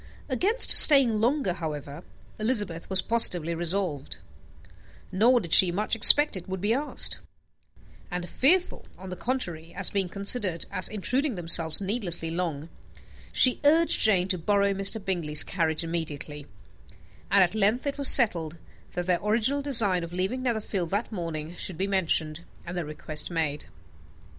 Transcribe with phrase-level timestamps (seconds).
[0.29, 2.03] Against staying longer, however,
[2.39, 4.17] Elizabeth was positively resolved
[5.11, 7.19] nor did she much expect it would be asked;
[8.09, 12.67] and fearful, on the contrary, of being considered as intruding themselves needlessly long,
[13.31, 14.97] she urged Jane to borrow Mr.
[14.99, 16.47] Bingley's carriage immediately,
[17.29, 18.57] and at length it was settled
[18.93, 23.29] that their original design of leaving Netherfield that morning should be mentioned, and the request
[23.29, 23.65] made.